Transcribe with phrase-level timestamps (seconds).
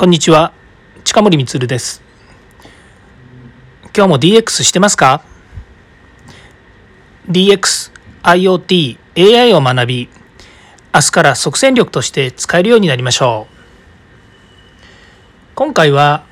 [0.00, 0.54] こんにちは。
[1.04, 2.00] 近森光です。
[3.94, 5.22] 今日も DX してますか
[7.28, 7.92] ？DX、
[8.22, 10.08] IoT、AI を学び
[10.94, 13.54] 明日から即戦力として使えるようになりましょう。
[15.54, 16.24] 今回は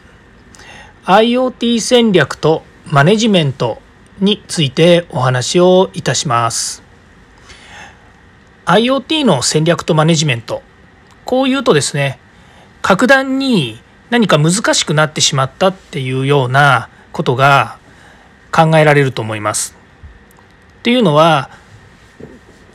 [1.05, 3.83] IoT 戦略とマネジメント
[4.19, 6.83] についてお話をいたします。
[8.65, 10.63] IoT の戦略とマネジメント
[11.27, 12.19] こう言うとですね
[12.89, 17.79] 格段に何か難しくなってしまったっていうようなことが
[18.51, 19.77] 考えられると思います。
[20.79, 21.51] っていうのは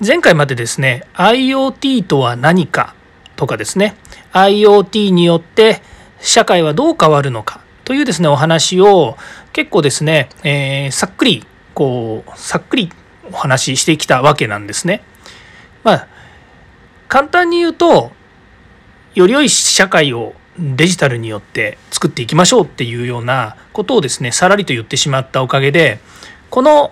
[0.06, 2.94] 前回までですね IoT とは何か
[3.36, 3.96] とかですね
[4.34, 5.82] IoT によって
[6.20, 9.18] 社会はどう変わるのかというですねお話を
[9.52, 12.92] 結構ですね、えー、さっくりこうさっくり
[13.32, 15.04] お話ししてきたわけなんですね。
[15.84, 16.08] まあ
[17.08, 18.12] 簡単に言うと
[19.16, 26.00] より良い社会をデジタルによって作っていきましょうっていうようなことをですねさらりと言ってしまったおかげで
[26.50, 26.92] この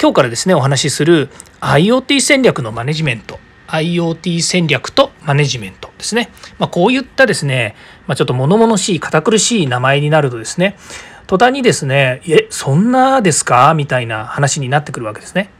[0.00, 1.28] 今日からですねお話しする
[1.60, 10.76] IoT 戦略のマネジメント IoT 戦略とマネジメントですね、まあ、こういったですね、まあ、ちょっと物々しい堅苦しい名前になるとですね
[11.26, 13.72] 途端にですねえそんなですか？
[13.74, 15.50] みたいな話になってくるわけですね。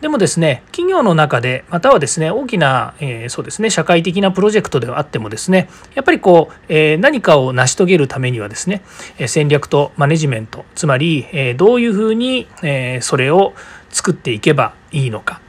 [0.00, 8.82] でもですね、企業の中で、またはですね、大きな、えー、そうですね、社会的なプロジェクトではあってもですね、やっぱりこう、えー、何かを成し遂げるためにはですね、
[9.26, 13.52] 戦略とマネジメント、つまり、えー、どういうふうに、えそれを
[13.90, 15.42] 作っていけばいいのか、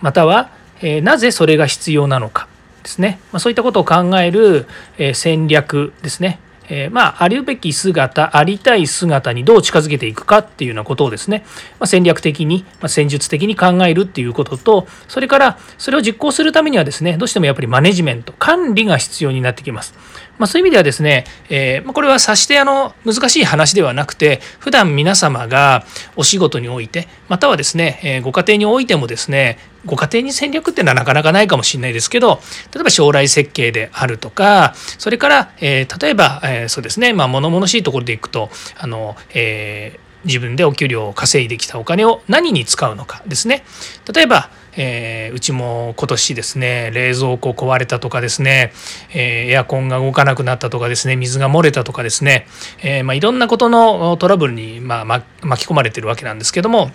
[0.00, 2.48] または、えなぜそれが必要なのか
[2.82, 11.44] ですね、まあ、そういったことを考える、え戦略ですね、えー、まあ、あるべき姿、ありたい姿にどう近づけていくかっていうようなことをですね、
[11.78, 19.94] まあ、戦略的に、まあ、戦術的に考えるっていうことと、それからそれを実行するためにはですね、どうしてもやっぱりマネジメント、管理が必要になってきます。
[20.38, 25.84] まあ、そういう意味ではですね、えー、まこれはさしてあの難しい話ではなくて、普段皆様が
[26.16, 32.40] お仕事において、またはですね、えご家庭においてもですね、ご家庭に戦略っていうのはなかなかないかもしれないですけど
[32.74, 43.64] 例えば将来設計であるとかそれから、えー、例えば、えー、そうですねまあ物々しいところでいくとあの、えー自分でお給料を稼いできたお金を何に使うのかですね。
[44.12, 48.72] 例えば、えー、うちも今年ですね冷蔵庫壊れたとかですね、
[49.12, 52.46] えー、エアコンが動かなくなったとかですね水が漏れたとかですね、
[52.82, 55.26] えーまあ、いろんなことのトラブルに、まあ、巻
[55.66, 56.90] き込まれてるわけなんですけども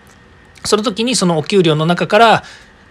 [0.65, 2.43] その時にそのお給料の中から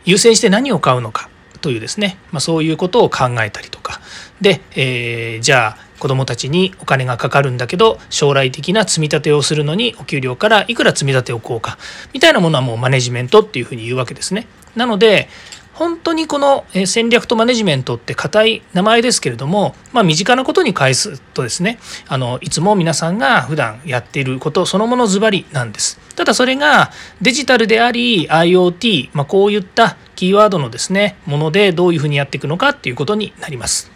[0.07, 1.29] 優先して何を買うのか
[1.61, 4.01] というですね、まあ、そういうことを考えたりとか。
[4.41, 11.79] で、えー、じゃあ子どもたちにお金がかかるんだけど将来的な積み立てをするのにお給料からいくら積み立てをこうか。
[12.13, 14.47] みたいなものはもうマネジメントっていうふうに言うわけですね。
[14.77, 15.29] なので
[15.77, 21.79] 本当にこの戦略とマネジメントって硬い名前ですけれども、まあ、身近なことに返すとですね
[22.09, 26.01] あのいつも皆さんが普段やっていることそのものズバリなんです。
[26.17, 33.96] ただそれがデジタルであり IoT、まあ、こういったキーワードのですねものでどういうふうにやっていくのかっていうことになります。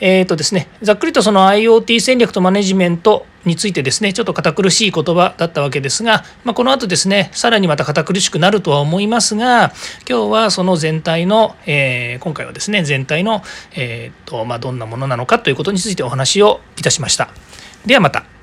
[0.00, 9.72] えっーとですね、ざっくりとその IoT 戦略とマネジメントについてですねちょっと堅苦しい言葉だったわけですが、まあ、この後ですねさらにまた堅苦しくなるとは思いますが
[10.08, 13.42] 今日はその全体の、えー、今回はですね全体の、
[13.76, 17.30] えーとまあ、どんなものなのかということについてお話をいたしました。
[17.86, 18.39] ではまた。